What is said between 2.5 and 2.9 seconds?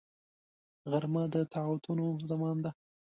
ده